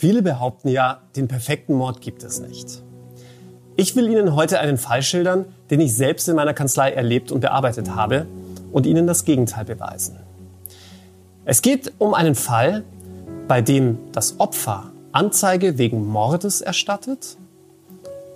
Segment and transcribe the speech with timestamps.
[0.00, 2.82] Viele behaupten ja, den perfekten Mord gibt es nicht.
[3.76, 7.40] Ich will Ihnen heute einen Fall schildern, den ich selbst in meiner Kanzlei erlebt und
[7.40, 8.24] bearbeitet habe
[8.72, 10.16] und Ihnen das Gegenteil beweisen.
[11.44, 12.82] Es geht um einen Fall,
[13.46, 17.36] bei dem das Opfer Anzeige wegen Mordes erstattet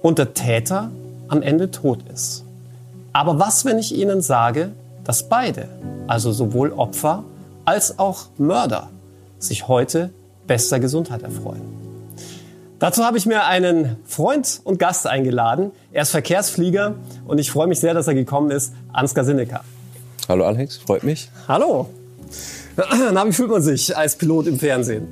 [0.03, 0.91] und der Täter
[1.29, 2.45] am Ende tot ist.
[3.15, 5.71] Aber was, wenn ich Ihnen sage, dass beide,
[6.09, 7.25] also sowohl Opfer
[7.65, 8.91] als auch Mörder,
[9.39, 10.11] sich heute
[10.47, 11.63] bester Gesundheit erfreuen.
[12.79, 15.71] Dazu habe ich mir einen Freund und Gast eingeladen.
[15.93, 19.65] Er ist Verkehrsflieger und ich freue mich sehr, dass er gekommen ist, Ansgar Sinecker.
[20.29, 21.31] Hallo Alex, freut mich.
[21.49, 21.89] Hallo.
[23.13, 25.09] Na, wie fühlt man sich als Pilot im Fernsehen?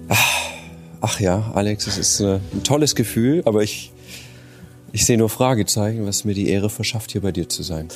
[1.01, 3.93] Ach ja, Alex, es ist äh, ein tolles Gefühl, aber ich,
[4.93, 7.89] ich sehe nur Fragezeichen, was mir die Ehre verschafft, hier bei dir zu sein.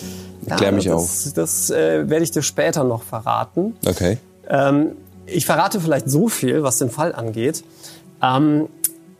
[0.46, 1.32] Erklär ja, mich das, auf.
[1.34, 3.76] Das äh, werde ich dir später noch verraten.
[3.86, 4.18] Okay.
[4.48, 4.92] Ähm,
[5.26, 7.64] ich verrate vielleicht so viel, was den Fall angeht.
[8.22, 8.68] Ähm,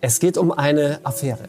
[0.00, 1.48] es geht um eine Affäre.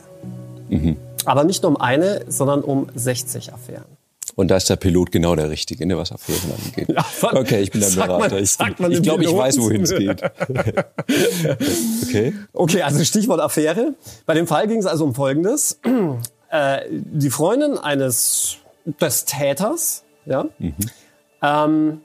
[0.69, 0.97] Mhm.
[1.25, 3.85] Aber nicht um eine, sondern um 60 Affären.
[4.35, 6.89] Und da ist der Pilot genau der Richtige, ne, was Affären angeht.
[6.95, 8.35] Ja, okay, ich bin der Berater.
[8.35, 10.22] Man, ich, ich glaube, ich weiß, wohin es geht.
[12.03, 12.33] okay.
[12.53, 13.95] Okay, also Stichwort Affäre.
[14.28, 15.80] Bei dem Fall ging es also um Folgendes.
[16.50, 18.59] Äh, die Freundin eines
[19.02, 20.75] des Täters, ja, mhm.
[21.41, 22.02] ähm,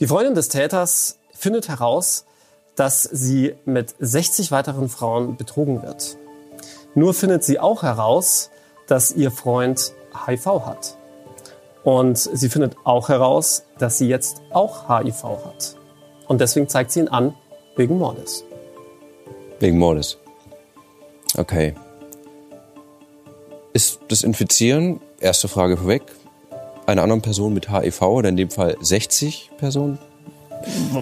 [0.00, 2.24] die Freundin des Täters findet heraus,
[2.74, 6.16] dass sie mit 60 weiteren Frauen betrogen wird.
[6.94, 8.50] Nur findet sie auch heraus,
[8.86, 9.92] dass ihr Freund
[10.26, 10.96] HIV hat.
[11.82, 15.76] Und sie findet auch heraus, dass sie jetzt auch HIV hat.
[16.28, 17.34] Und deswegen zeigt sie ihn an
[17.76, 18.42] wegen Mordes.
[19.60, 20.16] Wegen Mordes.
[21.36, 21.74] Okay.
[23.74, 26.04] Ist das Infizieren, erste Frage vorweg,
[26.86, 29.98] einer anderen Person mit HIV oder in dem Fall 60 Personen?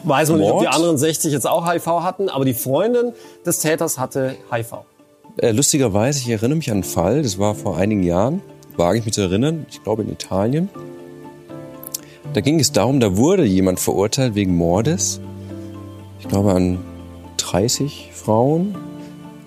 [0.05, 0.41] Weiß man Mord?
[0.41, 3.13] nicht, ob die anderen 60 jetzt auch HIV hatten, aber die Freundin
[3.45, 4.85] des Täters hatte HIV.
[5.39, 8.43] Äh, lustigerweise, ich erinnere mich an einen Fall, das war vor einigen Jahren
[8.77, 10.69] wage ich mich zu erinnern, ich glaube in Italien.
[12.33, 15.21] Da ging es darum, da wurde jemand verurteilt wegen Mordes.
[16.21, 16.79] Ich glaube an
[17.37, 18.75] 30 Frauen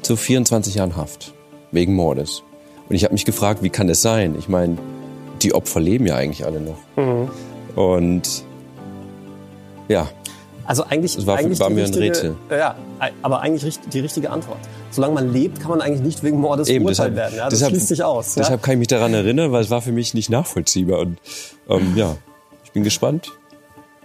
[0.01, 1.33] zu 24 Jahren Haft
[1.71, 2.43] wegen Mordes.
[2.87, 4.35] Und ich habe mich gefragt, wie kann das sein?
[4.37, 4.77] Ich meine,
[5.41, 6.77] die Opfer leben ja eigentlich alle noch.
[6.95, 7.29] Mhm.
[7.75, 8.43] Und
[9.88, 10.07] ja.
[10.68, 12.35] Also eigentlich, das war, eigentlich war mir ein Rätsel.
[12.50, 12.75] Ja,
[13.22, 14.57] aber eigentlich die richtige Antwort
[14.96, 17.35] solange man lebt, kann man eigentlich nicht wegen Mordes Eben, verurteilt werden.
[17.38, 18.34] Ja, das deshalb, schließt sich aus.
[18.35, 21.00] Deshalb kann ich mich daran erinnern, weil es war für mich nicht nachvollziehbar.
[21.00, 21.19] Und
[21.69, 22.16] ähm, ja,
[22.63, 23.31] ich bin gespannt.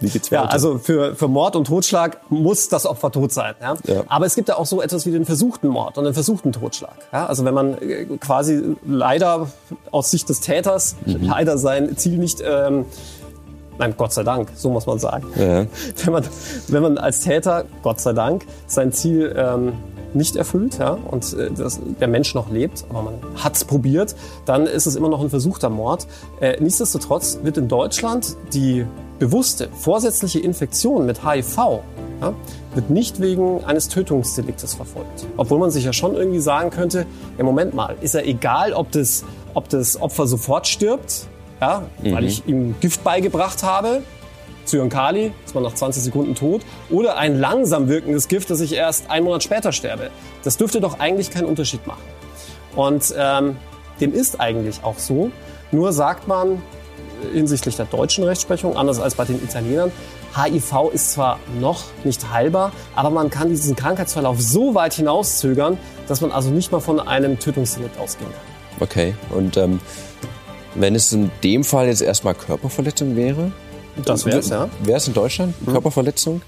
[0.01, 0.45] Wie geht's weiter?
[0.45, 3.55] Ja, also für, für Mord und Totschlag muss das Opfer tot sein.
[3.61, 3.77] Ja?
[3.87, 4.05] ja?
[4.09, 6.97] Aber es gibt ja auch so etwas wie den versuchten Mord und den versuchten Totschlag.
[7.13, 7.27] Ja?
[7.27, 9.51] Also wenn man äh, quasi leider
[9.91, 11.19] aus Sicht des Täters mhm.
[11.21, 12.87] leider sein Ziel nicht ähm,
[13.81, 15.27] Nein, Gott sei Dank, so muss man sagen.
[15.37, 15.65] Ja.
[16.05, 16.25] Wenn, man,
[16.69, 19.73] wenn man als Täter, Gott sei Dank, sein Ziel ähm,
[20.13, 24.15] nicht erfüllt ja, und äh, das, der Mensch noch lebt, aber man hat es probiert,
[24.45, 26.07] dann ist es immer noch ein versuchter Mord.
[26.41, 28.85] Äh, nichtsdestotrotz wird in Deutschland die
[29.19, 31.81] bewusste vorsätzliche Infektion mit HIV
[32.21, 32.35] ja,
[32.75, 35.27] wird nicht wegen eines Tötungsdeliktes verfolgt.
[35.39, 37.07] Obwohl man sich ja schon irgendwie sagen könnte,
[37.39, 39.25] ja Moment mal, ist ja egal, ob das,
[39.55, 41.29] ob das Opfer sofort stirbt,
[41.61, 42.13] ja, mhm.
[42.13, 44.03] weil ich ihm Gift beigebracht habe,
[44.65, 49.11] Zyankali, ist man nach 20 Sekunden tot, oder ein langsam wirkendes Gift, das ich erst
[49.11, 50.11] einen Monat später sterbe.
[50.45, 52.03] Das dürfte doch eigentlich keinen Unterschied machen.
[52.77, 53.57] Und ähm,
[54.01, 55.31] dem ist eigentlich auch so.
[55.73, 56.63] Nur sagt man
[57.33, 59.93] hinsichtlich der deutschen Rechtsprechung, anders als bei den Italienern,
[60.35, 66.21] HIV ist zwar noch nicht heilbar, aber man kann diesen Krankheitsverlauf so weit hinauszögern, dass
[66.21, 68.89] man also nicht mal von einem Tötungsdelikt ausgehen kann.
[68.89, 69.81] Okay, und ähm,
[70.75, 73.53] wenn es in dem Fall jetzt erstmal Körperverletzung wäre,
[74.05, 74.69] das wäre es, ja.
[74.83, 75.73] Wäre es in Deutschland, mhm.
[75.73, 76.43] Körperverletzung.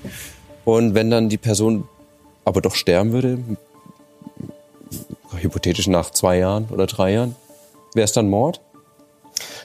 [0.64, 1.88] Und wenn dann die Person
[2.44, 3.38] aber doch sterben würde,
[5.36, 7.34] hypothetisch nach zwei Jahren oder drei Jahren,
[7.94, 8.60] wäre es dann Mord?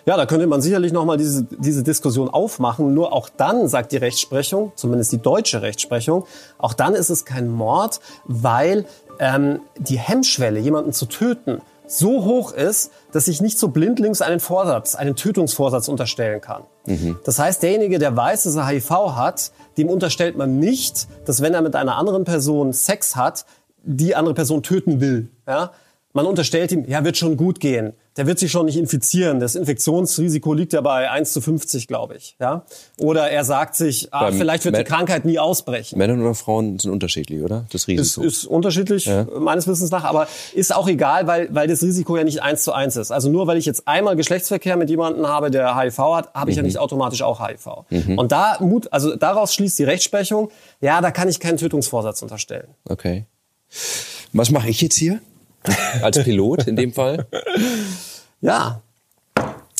[0.05, 2.93] Ja, da könnte man sicherlich nochmal diese, diese Diskussion aufmachen.
[2.93, 6.25] Nur auch dann sagt die Rechtsprechung, zumindest die deutsche Rechtsprechung,
[6.57, 8.85] auch dann ist es kein Mord, weil
[9.19, 14.39] ähm, die Hemmschwelle, jemanden zu töten, so hoch ist, dass ich nicht so blindlings einen
[14.39, 16.63] Vorsatz, einen Tötungsvorsatz unterstellen kann.
[16.85, 17.17] Mhm.
[17.23, 21.53] Das heißt, derjenige, der weiß, dass er HIV hat, dem unterstellt man nicht, dass wenn
[21.53, 23.45] er mit einer anderen Person Sex hat,
[23.83, 25.29] die andere Person töten will.
[25.47, 25.71] Ja?
[26.13, 27.93] Man unterstellt ihm, ja, wird schon gut gehen.
[28.15, 29.39] Der wird sich schon nicht infizieren.
[29.39, 32.35] Das Infektionsrisiko liegt ja bei 1 zu 50, glaube ich.
[32.39, 32.65] Ja?
[32.97, 35.99] Oder er sagt sich, ah, vielleicht wird die Krankheit nie ausbrechen.
[35.99, 37.65] Männer oder Frauen sind unterschiedlich, oder?
[37.71, 38.25] Das Risiko.
[38.25, 39.27] Ist, ist unterschiedlich, ja.
[39.39, 40.05] meines Wissens nach.
[40.05, 43.11] Aber ist auch egal, weil, weil das Risiko ja nicht 1 zu 1 ist.
[43.11, 46.55] Also nur weil ich jetzt einmal Geschlechtsverkehr mit jemandem habe, der HIV hat, habe ich
[46.55, 46.61] mhm.
[46.61, 47.67] ja nicht automatisch auch HIV.
[47.91, 48.17] Mhm.
[48.17, 50.49] Und da, Mut, also daraus schließt die Rechtsprechung,
[50.81, 52.69] ja, da kann ich keinen Tötungsvorsatz unterstellen.
[52.85, 53.25] Okay.
[54.33, 55.19] Was mache ich jetzt hier?
[56.01, 57.27] Als Pilot in dem Fall?
[58.41, 58.81] Ja.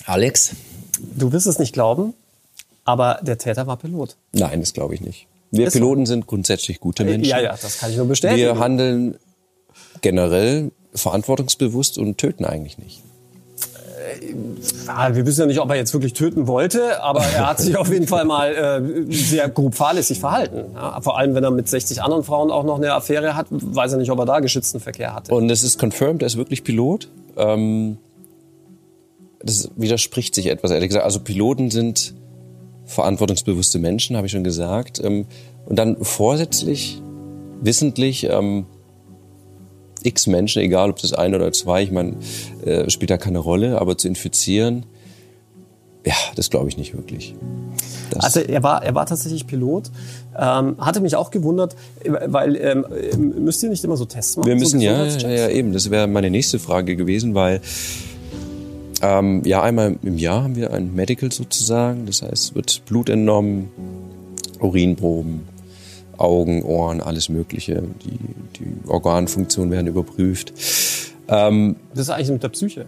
[0.05, 0.51] Alex?
[0.99, 2.13] Du wirst es nicht glauben,
[2.85, 4.15] aber der Täter war Pilot.
[4.31, 5.27] Nein, das glaube ich nicht.
[5.51, 6.11] Wir ist Piloten so.
[6.11, 7.29] sind grundsätzlich gute Menschen.
[7.29, 8.41] Ja, ja, das kann ich nur bestätigen.
[8.41, 9.17] Wir handeln
[10.01, 13.01] generell verantwortungsbewusst und töten eigentlich nicht.
[14.07, 17.77] Äh, wir wissen ja nicht, ob er jetzt wirklich töten wollte, aber er hat sich
[17.77, 20.65] auf jeden Fall mal äh, sehr grob fahrlässig verhalten.
[20.74, 23.94] Ja, vor allem, wenn er mit 60 anderen Frauen auch noch eine Affäre hat, weiß
[23.94, 25.33] er nicht, ob er da geschützten Verkehr hatte.
[25.33, 27.09] Und es ist confirmed, er ist wirklich Pilot.
[27.36, 27.98] Ähm,
[29.42, 31.06] das widerspricht sich etwas, ehrlich gesagt.
[31.06, 32.13] Also Piloten sind
[32.86, 35.01] verantwortungsbewusste Menschen, habe ich schon gesagt.
[35.04, 35.25] Ähm,
[35.65, 37.01] und dann vorsätzlich,
[37.62, 38.65] wissentlich ähm,
[40.03, 42.15] x Menschen, egal ob das ein oder zwei, ich meine,
[42.65, 44.85] äh, spielt da keine Rolle, aber zu infizieren,
[46.05, 47.35] ja, das glaube ich nicht wirklich.
[48.11, 49.91] Das also er war, er war tatsächlich Pilot.
[50.38, 52.85] Ähm, hatte mich auch gewundert, weil ähm,
[53.44, 54.47] müsst ihr nicht immer so Tests machen?
[54.47, 55.73] Wir müssen so ja, ja, ja, eben.
[55.73, 57.59] Das wäre meine nächste Frage gewesen, weil
[59.01, 62.05] ähm, ja, einmal im Jahr haben wir ein Medical sozusagen.
[62.05, 63.69] Das heißt, wird Blut entnommen,
[64.59, 65.41] Urinproben,
[66.17, 67.83] Augen, Ohren, alles Mögliche.
[68.03, 68.19] Die,
[68.59, 70.53] die Organfunktionen werden überprüft.
[71.27, 72.85] Ähm, das ist eigentlich mit der Psyche.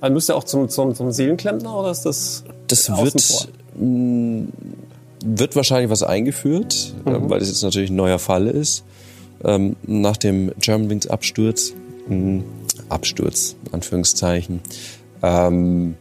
[0.00, 2.44] Man müsste auch zum, zum, zum Seelenklempner oder ist das?
[2.66, 4.48] Das wird, mh,
[5.24, 7.12] wird wahrscheinlich was eingeführt, mhm.
[7.12, 8.84] äh, weil das jetzt natürlich ein neuer Fall ist.
[9.42, 11.74] Ähm, nach dem Germanwings Absturz,
[12.08, 12.42] mh,
[12.88, 14.60] Absturz, Anführungszeichen,
[15.22, 15.96] ähm,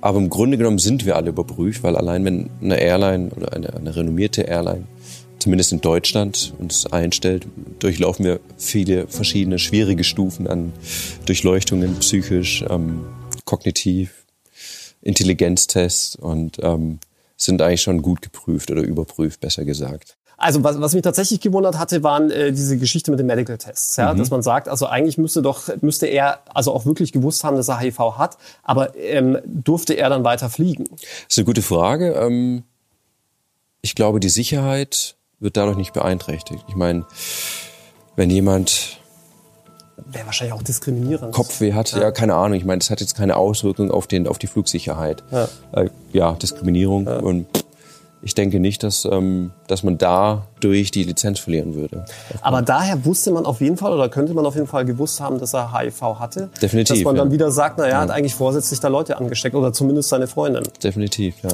[0.00, 3.74] aber im Grunde genommen sind wir alle überprüft, weil allein wenn eine Airline oder eine,
[3.74, 4.84] eine renommierte Airline,
[5.38, 7.46] zumindest in Deutschland, uns einstellt,
[7.78, 10.72] durchlaufen wir viele verschiedene schwierige Stufen an
[11.26, 13.04] Durchleuchtungen, psychisch, ähm,
[13.44, 14.24] kognitiv,
[15.02, 16.98] Intelligenztests und ähm,
[17.36, 20.16] sind eigentlich schon gut geprüft oder überprüft, besser gesagt.
[20.40, 23.96] Also was, was mich tatsächlich gewundert hatte, waren äh, diese Geschichte mit den Medical Tests,
[23.96, 24.18] ja, mhm.
[24.18, 27.68] dass man sagt, also eigentlich müsste doch müsste er also auch wirklich gewusst haben, dass
[27.68, 30.84] er HIV hat, aber ähm, durfte er dann weiter fliegen?
[30.90, 31.00] Das
[31.30, 32.12] ist eine gute Frage.
[32.12, 32.62] Ähm,
[33.82, 36.64] ich glaube, die Sicherheit wird dadurch nicht beeinträchtigt.
[36.68, 37.04] Ich meine,
[38.16, 38.98] wenn jemand
[40.06, 41.34] wäre wahrscheinlich auch diskriminierend.
[41.34, 42.02] Kopfweh hat, ja.
[42.02, 42.56] ja, keine Ahnung.
[42.56, 45.22] Ich meine, das hat jetzt keine Auswirkung auf den auf die Flugsicherheit.
[45.30, 47.18] Ja, äh, ja Diskriminierung ja.
[47.18, 47.46] und
[48.20, 52.04] ich denke nicht, dass, ähm, dass man dadurch die Lizenz verlieren würde.
[52.40, 55.38] Aber daher wusste man auf jeden Fall oder könnte man auf jeden Fall gewusst haben,
[55.38, 56.50] dass er HIV hatte.
[56.60, 56.96] Definitiv.
[56.96, 60.08] Dass man dann wieder sagt, naja, er hat eigentlich vorsätzlich da Leute angesteckt oder zumindest
[60.08, 60.64] seine Freundin.
[60.82, 61.50] Definitiv, ja.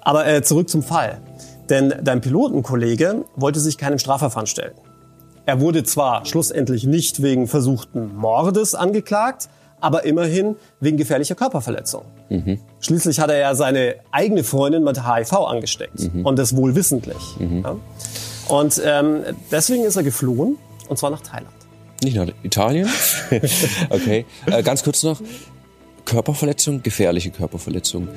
[0.00, 1.18] Aber äh, zurück zum Fall.
[1.70, 4.74] Denn dein Pilotenkollege wollte sich keinem Strafverfahren stellen.
[5.46, 9.48] Er wurde zwar schlussendlich nicht wegen versuchten Mordes angeklagt,
[9.80, 12.04] aber immerhin wegen gefährlicher Körperverletzung.
[12.28, 12.58] Mhm.
[12.80, 16.26] Schließlich hat er ja seine eigene Freundin mit HIV angesteckt mhm.
[16.26, 17.16] und das wohl wissentlich.
[17.38, 17.62] Mhm.
[17.62, 17.76] Ja?
[18.48, 20.58] Und ähm, deswegen ist er geflohen
[20.88, 21.54] und zwar nach Thailand.
[22.02, 22.88] Nicht nach Italien?
[23.90, 24.26] okay.
[24.46, 25.20] Äh, ganz kurz noch.
[26.04, 28.08] Körperverletzung, gefährliche Körperverletzung.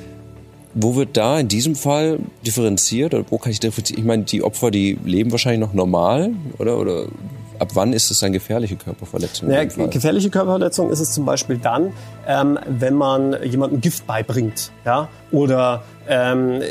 [0.75, 4.00] Wo wird da in diesem Fall differenziert oder wo kann ich differenzieren?
[4.02, 6.80] Ich meine, die Opfer, die leben wahrscheinlich noch normal, oder?
[6.80, 7.06] Oder
[7.60, 9.50] ab wann ist es eine gefährliche Körperverletzung?
[9.50, 11.94] Ja, gefährliche Körperverletzung ist es zum Beispiel dann,
[12.27, 16.62] ähm, wenn man jemandem Gift beibringt, ja, oder ähm,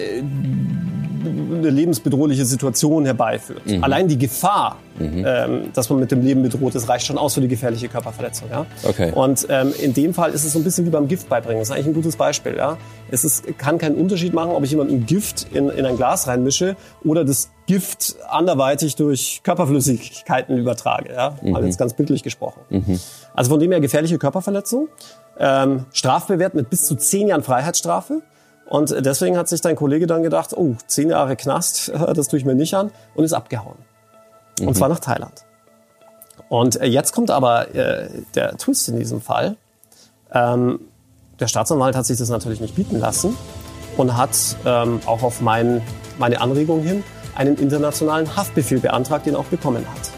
[1.25, 3.67] eine lebensbedrohliche Situation herbeiführt.
[3.67, 3.85] Mhm.
[3.85, 5.25] Allein die Gefahr, mhm.
[5.27, 8.49] ähm, dass man mit dem Leben bedroht ist, reicht schon aus für die gefährliche Körperverletzung.
[8.51, 8.67] Ja?
[8.83, 9.13] Okay.
[9.15, 11.61] Und ähm, in dem Fall ist es so ein bisschen wie beim Gift beibringen.
[11.61, 12.57] Das ist eigentlich ein gutes Beispiel.
[12.57, 12.77] Ja?
[13.11, 16.77] Es ist, kann keinen Unterschied machen, ob ich jemandem Gift in, in ein Glas reinmische
[17.05, 21.13] oder das Gift anderweitig durch Körperflüssigkeiten übertrage.
[21.13, 21.37] Ja?
[21.41, 21.53] Mhm.
[21.53, 22.61] Mal jetzt ganz bildlich gesprochen.
[22.71, 22.99] Mhm.
[23.35, 24.89] Also von dem her gefährliche Körperverletzung,
[25.39, 28.23] ähm, strafbewehrt mit bis zu zehn Jahren Freiheitsstrafe.
[28.73, 32.47] Und deswegen hat sich dein Kollege dann gedacht, oh, zehn Jahre Knast, das tue ich
[32.47, 33.77] mir nicht an und ist abgehauen.
[34.59, 34.69] Mhm.
[34.69, 35.45] Und zwar nach Thailand.
[36.49, 39.57] Und äh, jetzt kommt aber äh, der Twist in diesem Fall.
[40.33, 40.81] Ähm,
[41.39, 43.37] der Staatsanwalt hat sich das natürlich nicht bieten lassen
[43.99, 44.31] und hat
[44.65, 45.83] ähm, auch auf mein,
[46.19, 50.11] meine Anregung hin einen internationalen Haftbefehl beantragt, den er auch bekommen hat.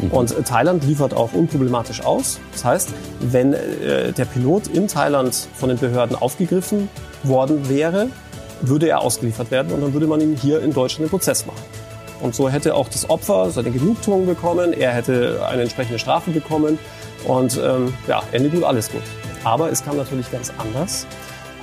[0.00, 0.10] Mhm.
[0.10, 2.40] Und Thailand liefert auch unproblematisch aus.
[2.50, 2.88] Das heißt,
[3.20, 6.88] wenn äh, der Pilot in Thailand von den Behörden aufgegriffen
[7.26, 8.08] worden wäre,
[8.60, 11.62] würde er ausgeliefert werden und dann würde man ihn hier in Deutschland den Prozess machen.
[12.20, 16.78] Und so hätte auch das Opfer seine Genugtuung bekommen, er hätte eine entsprechende Strafe bekommen
[17.26, 19.02] und ähm, ja, Ende gut, alles gut.
[19.42, 21.06] Aber es kam natürlich ganz anders.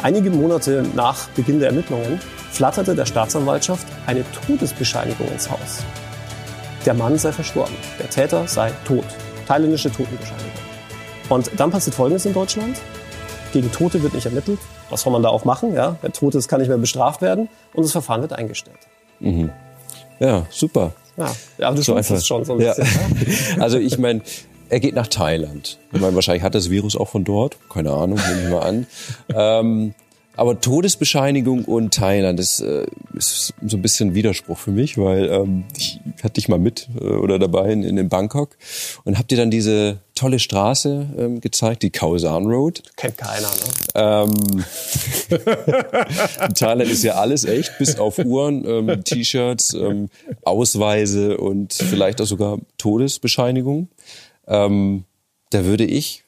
[0.03, 2.19] Einige Monate nach Beginn der Ermittlungen
[2.51, 5.83] flatterte der Staatsanwaltschaft eine Todesbescheinigung ins Haus.
[6.85, 9.05] Der Mann sei verstorben, der Täter sei tot.
[9.47, 10.51] Thailändische Totenbescheinigung.
[11.29, 12.77] Und dann passiert Folgendes in Deutschland.
[13.53, 14.59] Gegen Tote wird nicht ermittelt.
[14.91, 15.73] Was soll man da auch machen?
[15.73, 15.97] Ja?
[16.01, 17.49] Wer tot ist, kann nicht mehr bestraft werden.
[17.73, 18.77] Und das Verfahren wird eingestellt.
[19.19, 19.49] Mhm.
[20.19, 20.93] Ja, super.
[21.17, 22.21] Ja, ja du so einfach.
[22.21, 22.85] schon so ein bisschen.
[23.57, 23.61] Ja.
[23.63, 24.21] also ich meine,
[24.71, 25.79] Er geht nach Thailand.
[25.91, 27.57] Ich meine, wahrscheinlich hat das Virus auch von dort.
[27.69, 28.87] Keine Ahnung, nehme ich mal an.
[29.35, 29.93] ähm,
[30.35, 35.65] aber Todesbescheinigung und Thailand, das äh, ist so ein bisschen Widerspruch für mich, weil ähm,
[35.77, 38.57] ich hatte dich mal mit äh, oder dabei in, in Bangkok
[39.03, 42.83] und hab dir dann diese tolle Straße ähm, gezeigt, die Khao San Road.
[42.95, 43.71] Kennt keiner, ne?
[43.95, 44.63] Ähm,
[46.47, 50.09] in Thailand ist ja alles echt, bis auf Uhren, ähm, T-Shirts, ähm,
[50.43, 53.89] Ausweise und vielleicht auch sogar Todesbescheinigung.
[54.47, 55.05] Ähm,
[55.49, 56.20] da würde ich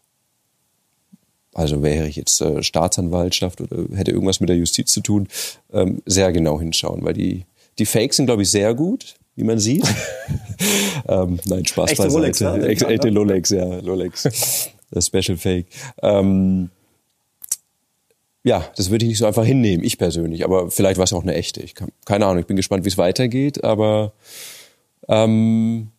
[1.53, 5.27] also wäre ich jetzt äh, Staatsanwaltschaft oder hätte irgendwas mit der Justiz zu tun,
[5.71, 7.45] ähm, sehr genau hinschauen, weil die,
[7.79, 9.85] die Fakes sind, glaube ich, sehr gut, wie man sieht.
[11.07, 12.15] ähm, nein, Spaß Echte beiseite.
[12.15, 12.67] Rolex, ne?
[12.67, 14.69] Echte, echte Rolex, ja, Rolex.
[14.91, 15.65] Das Special Fake.
[16.03, 16.69] Ähm,
[18.43, 20.43] ja, das würde ich nicht so einfach hinnehmen, ich persönlich.
[20.43, 21.61] Aber vielleicht war es auch eine echte.
[21.61, 24.13] Ich kann, keine Ahnung, ich bin gespannt, wie es weitergeht, aber
[25.07, 25.92] ähm,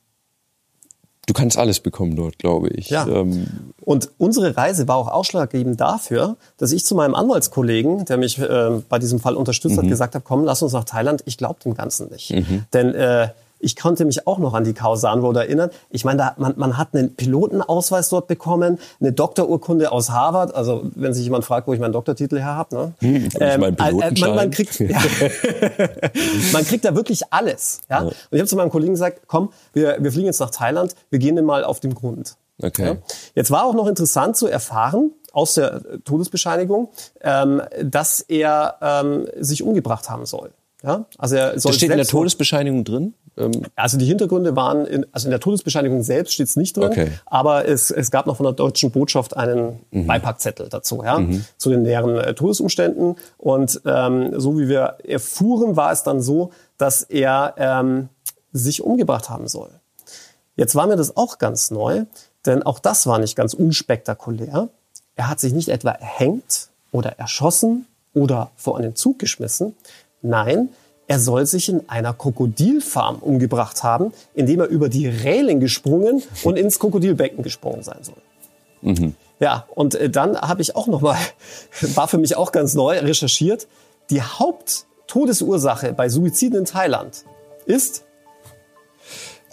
[1.27, 2.91] du kannst alles bekommen dort, glaube ich.
[2.91, 3.07] Ja.
[3.07, 3.47] Ähm,
[3.81, 8.83] und unsere Reise war auch ausschlaggebend dafür, dass ich zu meinem Anwaltskollegen, der mich äh,
[8.89, 9.91] bei diesem Fall unterstützt hat, mhm.
[9.91, 11.23] gesagt habe, komm, lass uns nach Thailand.
[11.27, 12.31] Ich glaube dem Ganzen nicht.
[12.31, 12.65] Mhm.
[12.73, 13.29] Denn äh,
[13.65, 15.71] ich konnte mich auch noch an die Kausan Road erinnern.
[15.91, 20.55] Ich meine, da, man, man hat einen Pilotenausweis dort bekommen, eine Doktorurkunde aus Harvard.
[20.55, 22.77] Also wenn sich jemand fragt, wo ich meinen Doktortitel her habe.
[22.77, 22.95] Ne?
[23.01, 24.89] Hm, ähm, meinen äh, äh man, man, kriegt, ja,
[26.53, 27.81] man kriegt da wirklich alles.
[27.89, 28.03] Ja?
[28.03, 28.05] ja.
[28.05, 31.19] Und ich habe zu meinem Kollegen gesagt, komm, wir, wir fliegen jetzt nach Thailand, wir
[31.19, 32.37] gehen mal auf den Grund.
[32.63, 32.87] Okay.
[32.87, 32.97] Ja?
[33.35, 36.91] Jetzt war auch noch interessant zu erfahren, aus der Todesbescheinigung,
[37.21, 40.53] ähm, dass er ähm, sich umgebracht haben soll.
[40.85, 41.07] Ja?
[41.17, 43.15] Also er soll das steht in der Todesbescheinigung drin?
[43.39, 46.91] Ähm, also die Hintergründe waren, in, also in der Todesbescheinigung selbst steht es nicht drin,
[46.91, 47.09] okay.
[47.27, 50.07] aber es, es gab noch von der deutschen Botschaft einen mhm.
[50.07, 51.45] Beipackzettel dazu, ja, mhm.
[51.57, 53.17] zu den näheren äh, Todesumständen.
[53.39, 58.09] Und ähm, so wie wir erfuhren, war es dann so, dass er ähm,
[58.53, 59.71] sich umgebracht haben soll.
[60.57, 62.05] Jetzt war mir das auch ganz neu,
[62.47, 64.69] denn auch das war nicht ganz unspektakulär.
[65.17, 69.75] Er hat sich nicht etwa erhängt oder erschossen oder vor einen Zug geschmissen.
[70.25, 70.71] Nein,
[71.07, 76.57] er soll sich in einer Krokodilfarm umgebracht haben, indem er über die Reling gesprungen und
[76.57, 78.17] ins Krokodilbecken gesprungen sein soll.
[78.81, 79.15] Mhm.
[79.39, 81.19] Ja, und äh, dann habe ich auch noch mal,
[81.95, 83.69] war für mich auch ganz neu, recherchiert.
[84.09, 87.25] Die Haupttodesursache bei Suiziden in Thailand
[87.67, 88.05] ist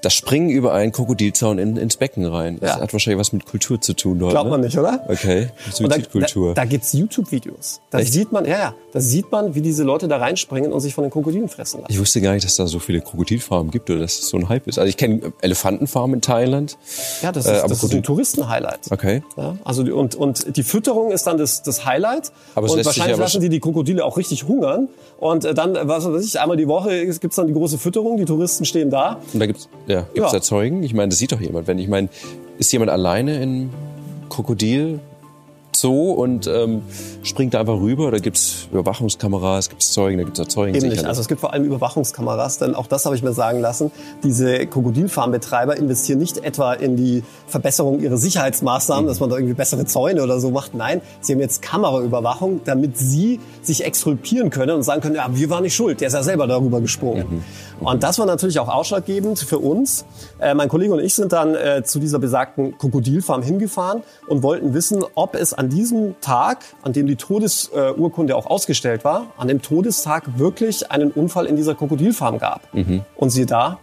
[0.01, 2.57] das Springen über einen Krokodilzaun in, ins Becken rein.
[2.59, 2.81] Das ja.
[2.81, 4.31] hat wahrscheinlich was mit Kultur zu tun dort.
[4.31, 5.03] Glaubt man nicht, oder?
[5.07, 6.49] Okay, Suizidkultur.
[6.49, 7.81] Da, da, da gibt's YouTube-Videos.
[7.89, 8.11] Da Echt?
[8.11, 11.03] sieht man, ja, ja, da sieht man, wie diese Leute da reinspringen und sich von
[11.03, 11.91] den Krokodilen fressen lassen.
[11.91, 14.49] Ich wusste gar nicht, dass da so viele Krokodilfarmen gibt oder dass das so ein
[14.49, 14.79] Hype ist.
[14.79, 16.77] Also ich kenne Elefantenfarmen in Thailand.
[17.21, 18.91] Ja, das ist, äh, das ist ein Touristen-Highlight.
[18.91, 19.23] Okay.
[19.37, 22.31] Ja, also die, und, und die Fütterung ist dann das, das Highlight.
[22.55, 24.89] Aber und wahrscheinlich lassen die die Krokodile auch richtig hungern.
[25.19, 28.17] Und äh, dann, was weiß ich, einmal die Woche gibt's dann die große Fütterung.
[28.17, 29.19] Die Touristen stehen da.
[29.33, 30.37] Und da gibt's, ja, gibt's ja.
[30.37, 30.83] Erzeugung Zeugen?
[30.83, 31.67] Ich meine, das sieht doch jemand.
[31.67, 32.09] Wenn ich meine,
[32.57, 33.69] ist jemand alleine in
[34.29, 34.99] Krokodil
[35.75, 36.81] Zoo und ähm,
[37.23, 40.75] springt da einfach rüber oder gibt es Überwachungskameras, gibt es Zeugen, da gibt es Zeugen?
[40.75, 41.05] Eben nicht.
[41.05, 43.91] Also es gibt vor allem Überwachungskameras, denn auch das habe ich mir sagen lassen.
[44.23, 49.07] Diese Krokodilfarmbetreiber investieren nicht etwa in die Verbesserung ihrer Sicherheitsmaßnahmen, mhm.
[49.07, 50.73] dass man da irgendwie bessere Zäune oder so macht.
[50.73, 55.49] Nein, sie haben jetzt Kameraüberwachung, damit sie sich exkulpieren können und sagen können, ja, wir
[55.49, 57.27] waren nicht schuld, der ist ja selber darüber gesprungen.
[57.29, 57.43] Mhm.
[57.81, 57.87] Mhm.
[57.87, 60.05] Und das war natürlich auch ausschlaggebend für uns.
[60.39, 64.73] Äh, mein Kollege und ich sind dann äh, zu dieser besagten Krokodilfarm hingefahren und wollten
[64.73, 69.61] wissen, ob es an diesem Tag, an dem die Todesurkunde auch ausgestellt war, an dem
[69.61, 72.73] Todestag wirklich einen Unfall in dieser Krokodilfarm gab.
[72.73, 73.01] Mhm.
[73.15, 73.77] Und sie da,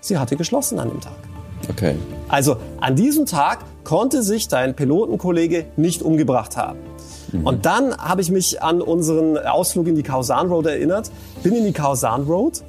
[0.00, 1.16] sie hatte geschlossen an dem Tag.
[1.70, 1.94] Okay.
[2.28, 6.80] Also an diesem Tag konnte sich dein Pilotenkollege nicht umgebracht haben.
[7.32, 7.46] Mhm.
[7.46, 11.10] Und dann habe ich mich an unseren Ausflug in die Kausan Road erinnert,
[11.42, 12.62] bin in die Kausan Road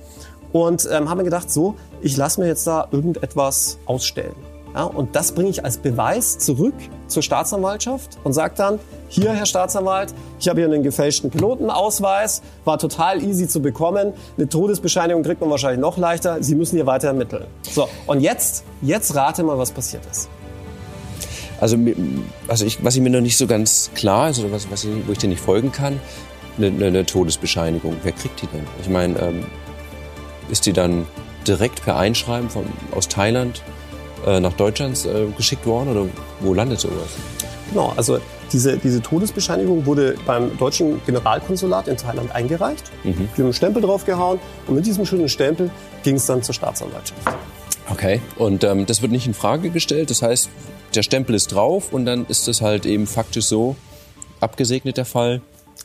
[0.54, 4.55] und ähm, habe mir gedacht, so, ich lasse mir jetzt da irgendetwas ausstellen.
[4.76, 6.74] Ja, und das bringe ich als Beweis zurück
[7.08, 8.78] zur Staatsanwaltschaft und sage dann,
[9.08, 14.12] hier, Herr Staatsanwalt, ich habe hier einen gefälschten Pilotenausweis, war total easy zu bekommen.
[14.36, 16.44] Eine Todesbescheinigung kriegt man wahrscheinlich noch leichter.
[16.44, 17.46] Sie müssen hier weiter ermitteln.
[17.62, 20.28] So, und jetzt, jetzt rate mal, was passiert ist.
[21.62, 21.78] Also,
[22.50, 25.08] also ich, was ich mir noch nicht so ganz klar ist, oder was, was ich,
[25.08, 26.02] wo ich dir nicht folgen kann,
[26.58, 27.96] eine, eine Todesbescheinigung.
[28.04, 28.66] Wer kriegt die denn?
[28.82, 29.46] Ich meine, ähm,
[30.50, 31.08] ist die dann
[31.48, 33.62] direkt per Einschreiben von, aus Thailand
[34.26, 36.06] äh, nach Deutschland äh, geschickt worden oder
[36.40, 37.10] wo landet sowas?
[37.70, 38.20] Genau, also
[38.52, 42.92] diese, diese Todesbescheinigung wurde beim deutschen Generalkonsulat in Thailand eingereicht.
[43.04, 43.14] Mhm.
[43.14, 45.72] Die haben einen Stempel draufgehauen und mit diesem schönen Stempel
[46.04, 47.22] ging es dann zur Staatsanwaltschaft.
[47.90, 50.10] Okay, und ähm, das wird nicht in Frage gestellt.
[50.10, 50.50] Das heißt,
[50.96, 53.76] der Stempel ist drauf und dann ist es halt eben faktisch so
[54.40, 55.42] abgesegnet der Fall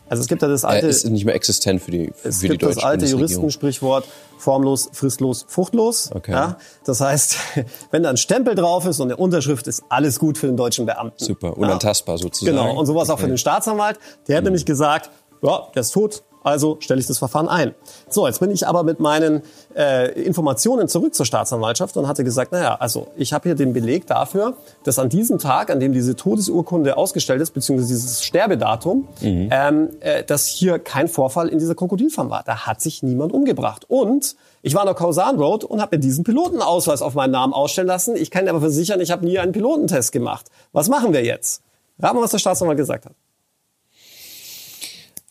[0.08, 0.86] Also es gibt ja das alte.
[0.86, 3.06] Er ist nicht mehr existent für die für es die gibt deutsche das alte.
[3.06, 4.04] Juristensprichwort
[4.38, 6.10] formlos, fristlos, fruchtlos.
[6.14, 6.32] Okay.
[6.32, 6.56] Ja?
[6.84, 7.36] Das heißt,
[7.90, 10.86] wenn da ein Stempel drauf ist und eine Unterschrift ist alles gut für den deutschen
[10.86, 11.22] Beamten.
[11.22, 12.56] Super, unantastbar sozusagen.
[12.56, 13.32] Genau, und sowas auch für Okay.
[13.32, 13.98] den Staatsanwalt.
[14.28, 15.10] Der hat nämlich gesagt,
[15.42, 17.74] ja, der ist tot, also stelle ich das Verfahren ein.
[18.08, 19.42] So, jetzt bin ich aber mit meinen
[19.76, 24.06] äh, Informationen zurück zur Staatsanwaltschaft und hatte gesagt, naja, also ich habe hier den Beleg
[24.06, 24.54] dafür,
[24.84, 29.08] dass an diesem Tag, an dem diese Todesurkunde ausgestellt ist, beziehungsweise dieses Sterbedatum,
[29.50, 32.42] ähm, äh, dass hier kein Vorfall in dieser Krokodilfarm war.
[32.44, 33.84] Da hat sich niemand umgebracht.
[33.88, 37.52] Und ich war in der Kausan Road und habe mir diesen Pilotenausweis auf meinen Namen
[37.52, 38.16] ausstellen lassen.
[38.16, 40.46] Ich kann dir aber versichern, ich habe nie einen Pilotentest gemacht.
[40.72, 41.62] Was machen wir jetzt?
[41.98, 43.12] Raten wir, was der Staatsanwalt gesagt hat.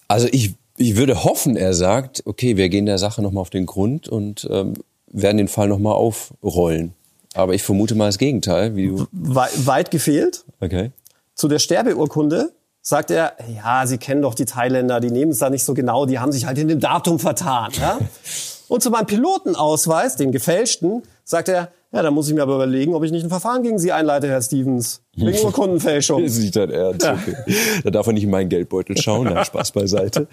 [0.07, 3.65] Also ich, ich würde hoffen, er sagt, okay, wir gehen der Sache nochmal auf den
[3.65, 4.73] Grund und ähm,
[5.11, 6.93] werden den Fall nochmal aufrollen.
[7.33, 9.05] Aber ich vermute mal das Gegenteil, wie du.
[9.11, 10.45] Wei- weit gefehlt.
[10.61, 10.91] Okay.
[11.35, 15.49] Zu der Sterbeurkunde sagt er, ja, Sie kennen doch die Thailänder, die nehmen es da
[15.49, 17.71] nicht so genau, die haben sich halt in dem Datum vertan.
[17.79, 17.99] Ja?
[18.67, 22.93] Und zu meinem Pilotenausweis, den gefälschten, sagt er, ja, da muss ich mir aber überlegen,
[22.93, 26.23] ob ich nicht ein Verfahren gegen Sie einleite, Herr Stevens, wegen Urkundenfälschung.
[26.23, 27.07] Ist nicht dein Ernst.
[27.07, 27.35] Okay.
[27.83, 29.27] Da darf er nicht in meinen Geldbeutel schauen.
[29.31, 30.27] Na, Spaß beiseite.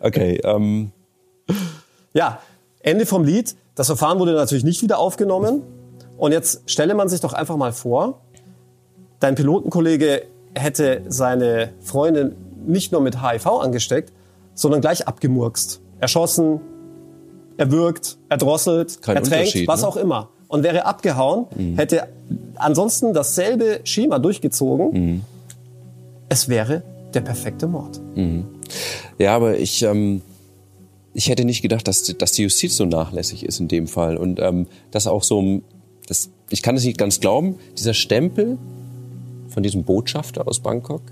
[0.00, 0.40] Okay.
[0.42, 0.90] Ähm,
[2.12, 2.40] Ja,
[2.80, 3.54] Ende vom Lied.
[3.74, 5.62] Das Verfahren wurde natürlich nicht wieder aufgenommen.
[6.16, 8.22] Und jetzt stelle man sich doch einfach mal vor,
[9.20, 10.22] dein Pilotenkollege
[10.54, 12.34] hätte seine Freundin
[12.66, 14.12] nicht nur mit HIV angesteckt,
[14.54, 15.82] sondern gleich abgemurkst.
[16.00, 16.60] Erschossen,
[17.58, 19.88] erwürgt, erdrosselt, Kein ertränkt, was ne?
[19.88, 20.30] auch immer.
[20.48, 22.08] Und wäre abgehauen, hätte
[22.54, 25.24] ansonsten dasselbe Schema durchgezogen.
[26.28, 26.82] Es wäre
[27.14, 28.00] der perfekte Mord.
[29.18, 30.22] ja, aber ich, ähm,
[31.14, 34.16] ich hätte nicht gedacht, dass, dass die Justiz so nachlässig ist in dem Fall.
[34.16, 35.62] Und ähm, dass auch so,
[36.06, 38.58] das, ich kann es nicht ganz glauben, dieser Stempel
[39.48, 41.02] von diesem Botschafter aus Bangkok,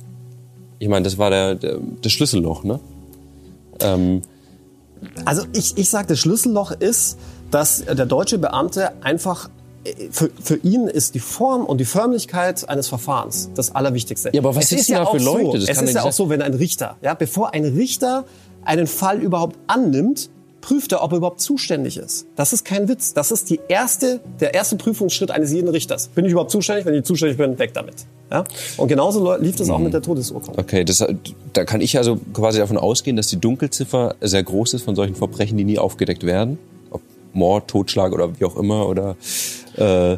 [0.78, 2.78] ich meine, das war der, der, das Schlüsselloch, ne?
[3.80, 4.22] Ähm,
[5.24, 7.18] Also ich, ich sage, das Schlüsselloch ist,
[7.54, 9.48] dass der deutsche Beamte einfach
[9.84, 14.30] äh, für, für ihn ist die Form und die Förmlichkeit eines Verfahrens das Allerwichtigste.
[14.32, 15.60] Ja, aber was es ist ist denn ja da für Leute?
[15.60, 18.24] So, Das es ist ja auch so, wenn ein Richter, ja, bevor ein Richter
[18.64, 20.30] einen Fall überhaupt annimmt,
[20.62, 22.26] prüft er, ob er überhaupt zuständig ist.
[22.36, 23.12] Das ist kein Witz.
[23.12, 26.08] Das ist die erste, der erste Prüfungsschritt eines jeden Richters.
[26.08, 26.86] Bin ich überhaupt zuständig?
[26.86, 28.06] Wenn ich zuständig bin, weg damit.
[28.32, 28.44] Ja?
[28.78, 29.84] Und genauso lief das auch Mhm.
[29.84, 30.58] mit der Todesurkunde.
[30.58, 31.04] Okay, das,
[31.52, 35.14] da kann ich also quasi davon ausgehen, dass die Dunkelziffer sehr groß ist von solchen
[35.14, 36.58] Verbrechen, die nie aufgedeckt werden.
[37.34, 39.16] Mord, Totschlag oder wie auch immer oder
[39.76, 40.16] äh,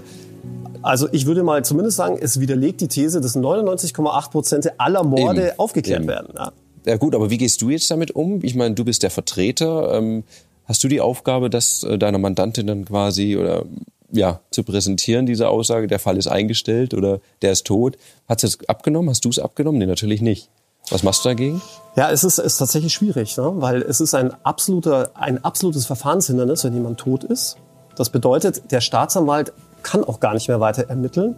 [0.82, 5.48] Also ich würde mal zumindest sagen, es widerlegt die These, dass 99,8 Prozent aller Morde
[5.48, 5.58] Eben.
[5.58, 6.08] aufgeklärt Eben.
[6.08, 6.34] werden.
[6.36, 6.52] Ja.
[6.86, 8.40] ja gut, aber wie gehst du jetzt damit um?
[8.42, 9.94] Ich meine, du bist der Vertreter.
[9.94, 10.24] Ähm,
[10.64, 13.64] hast du die Aufgabe, das äh, deiner Mandantin dann quasi oder
[14.12, 17.96] ja zu präsentieren, diese Aussage, der Fall ist eingestellt oder der ist tot?
[18.28, 19.10] Hat es abgenommen?
[19.10, 19.78] Hast du es abgenommen?
[19.78, 20.48] Nee, natürlich nicht.
[20.90, 21.62] Was machst du dagegen?
[21.96, 23.52] Ja, es ist, ist tatsächlich schwierig, ne?
[23.56, 27.56] weil es ist ein, absoluter, ein absolutes Verfahrenshindernis, wenn jemand tot ist.
[27.96, 31.36] Das bedeutet, der Staatsanwalt kann auch gar nicht mehr weiter ermitteln.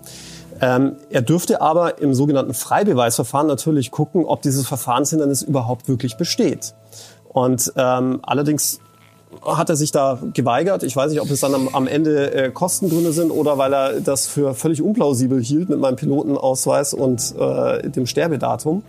[0.60, 6.74] Ähm, er dürfte aber im sogenannten Freibeweisverfahren natürlich gucken, ob dieses Verfahrenshindernis überhaupt wirklich besteht.
[7.28, 8.80] Und ähm, allerdings
[9.44, 10.82] hat er sich da geweigert.
[10.82, 14.00] Ich weiß nicht, ob es dann am, am Ende äh, Kostengründe sind oder weil er
[14.00, 18.82] das für völlig unplausibel hielt mit meinem Pilotenausweis und äh, dem Sterbedatum.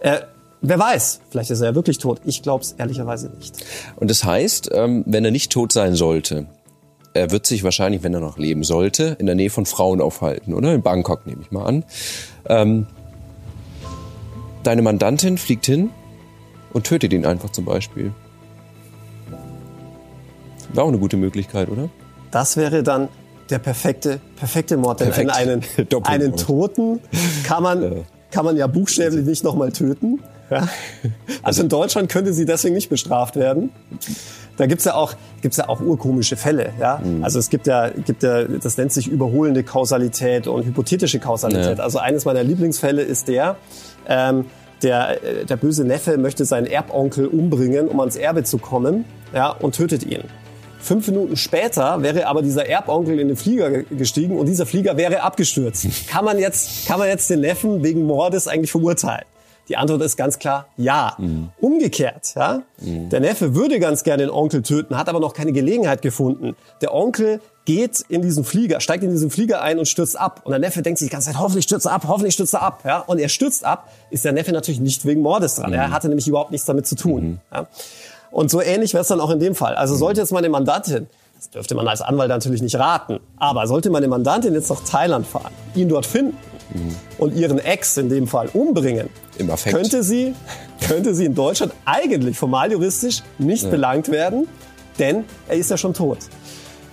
[0.00, 0.20] Äh,
[0.60, 2.20] wer weiß, vielleicht ist er ja wirklich tot.
[2.24, 3.64] Ich glaube es ehrlicherweise nicht.
[3.96, 6.46] Und das heißt, ähm, wenn er nicht tot sein sollte,
[7.14, 10.52] er wird sich wahrscheinlich, wenn er noch leben sollte, in der Nähe von Frauen aufhalten,
[10.52, 10.74] oder?
[10.74, 11.84] In Bangkok nehme ich mal an.
[12.48, 12.86] Ähm,
[14.62, 15.90] deine Mandantin fliegt hin
[16.72, 18.12] und tötet ihn einfach zum Beispiel.
[20.72, 21.88] Wäre auch eine gute Möglichkeit, oder?
[22.30, 23.08] Das wäre dann
[23.48, 25.00] der perfekte, perfekte Mord.
[25.00, 25.34] Denn Perfekt.
[25.34, 25.62] einen,
[26.04, 27.00] einen Toten
[27.44, 28.04] kann man.
[28.36, 30.20] Kann man ja buchstäblich nicht nochmal töten.
[30.50, 30.68] Ja?
[31.42, 33.70] Also in Deutschland könnte sie deswegen nicht bestraft werden.
[34.58, 36.74] Da gibt's ja auch, gibt's ja auch urkomische Fälle.
[36.78, 37.00] Ja?
[37.02, 37.24] Mhm.
[37.24, 41.78] Also es gibt ja, gibt ja, das nennt sich überholende Kausalität und hypothetische Kausalität.
[41.78, 41.84] Ja.
[41.84, 43.56] Also eines meiner Lieblingsfälle ist der,
[44.06, 44.44] ähm,
[44.82, 45.16] der,
[45.48, 50.04] der böse Neffe möchte seinen Erbonkel umbringen, um ans Erbe zu kommen, ja, und tötet
[50.04, 50.24] ihn.
[50.86, 54.96] Fünf Minuten später wäre aber dieser Erbonkel in den Flieger ge- gestiegen und dieser Flieger
[54.96, 55.86] wäre abgestürzt.
[56.08, 59.24] Kann man jetzt, kann man jetzt den Neffen wegen Mordes eigentlich verurteilen?
[59.68, 61.16] Die Antwort ist ganz klar ja.
[61.60, 62.62] Umgekehrt, ja.
[62.78, 66.54] Der Neffe würde ganz gerne den Onkel töten, hat aber noch keine Gelegenheit gefunden.
[66.82, 70.42] Der Onkel geht in diesen Flieger, steigt in diesen Flieger ein und stürzt ab.
[70.44, 72.62] Und der Neffe denkt sich die ganze Zeit, hoffentlich stürzt er ab, hoffentlich stürzt er
[72.62, 72.82] ab.
[72.84, 73.00] Ja?
[73.00, 75.72] Und er stürzt ab, ist der Neffe natürlich nicht wegen Mordes dran.
[75.72, 77.40] Er hatte nämlich überhaupt nichts damit zu tun.
[77.52, 77.66] Ja?
[78.30, 79.74] Und so ähnlich wäre es dann auch in dem Fall.
[79.74, 83.90] Also sollte jetzt meine Mandantin, das dürfte man als Anwalt natürlich nicht raten, aber sollte
[83.90, 86.36] meine Mandantin jetzt nach Thailand fahren, ihn dort finden
[86.72, 86.96] mhm.
[87.18, 89.10] und ihren Ex in dem Fall umbringen,
[89.64, 90.34] könnte sie,
[90.86, 93.70] könnte sie in Deutschland eigentlich formal juristisch nicht ja.
[93.70, 94.48] belangt werden,
[94.98, 96.18] denn er ist ja schon tot.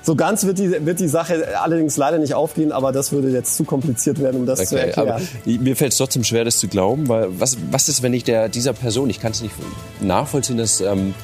[0.04, 3.56] So ganz wird die, wird die Sache allerdings leider nicht aufgehen, aber das würde jetzt
[3.56, 5.10] zu kompliziert werden, um das okay, zu erklären.
[5.10, 8.26] Aber mir fällt es trotzdem schwer, das zu glauben, weil was, was ist, wenn ich
[8.26, 9.56] der, dieser Person, ich kann es nicht
[10.02, 11.16] nachvollziehen, dass ähm,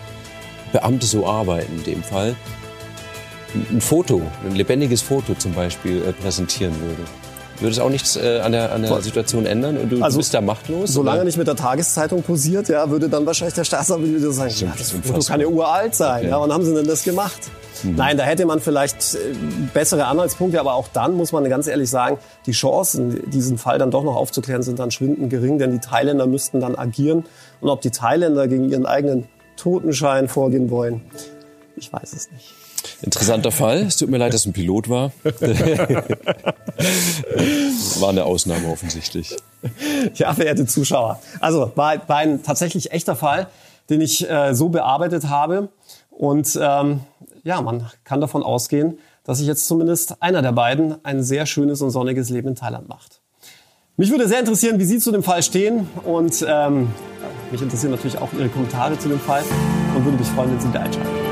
[0.72, 2.36] Beamte so arbeiten in dem Fall,
[3.70, 7.04] ein Foto, ein lebendiges Foto zum Beispiel äh, präsentieren würde.
[7.60, 9.76] Würde es auch nichts äh, an, der, an der Situation ändern?
[9.76, 10.94] Und du, also, bist da machtlos?
[10.94, 11.26] Solange oder?
[11.26, 14.92] nicht mit der Tageszeitung posiert, ja, würde dann wahrscheinlich der Staatsanwalt wieder sagen, ja, das
[14.92, 16.22] Foto kann ja uralt sein.
[16.22, 16.30] Okay.
[16.30, 17.50] Ja, wann haben sie denn das gemacht?
[17.84, 17.96] Mhm.
[17.96, 19.18] Nein, da hätte man vielleicht äh,
[19.74, 23.92] bessere Anhaltspunkte, aber auch dann muss man ganz ehrlich sagen, die Chancen, diesen Fall dann
[23.92, 27.26] doch noch aufzuklären, sind dann schwindend gering, denn die Thailänder müssten dann agieren.
[27.62, 31.02] Und ob die Thailänder gegen ihren eigenen Totenschein vorgehen wollen,
[31.76, 32.54] ich weiß es nicht.
[33.02, 33.84] Interessanter Fall.
[33.84, 35.12] Es tut mir leid, dass ein Pilot war.
[38.00, 39.36] war eine Ausnahme offensichtlich.
[40.16, 41.20] Ja, verehrte Zuschauer.
[41.40, 43.48] Also war, war ein tatsächlich echter Fall,
[43.90, 45.70] den ich äh, so bearbeitet habe.
[46.10, 47.02] Und ähm,
[47.50, 51.82] ja, man kann davon ausgehen, dass sich jetzt zumindest einer der beiden ein sehr schönes
[51.82, 53.22] und sonniges Leben in Thailand macht.
[53.98, 56.90] Mich würde sehr interessieren, wie Sie zu dem Fall stehen und ähm,
[57.52, 59.44] mich interessieren natürlich auch Ihre Kommentare zu dem Fall
[59.96, 61.30] und würde mich freuen, wenn Sie wieder einschalten.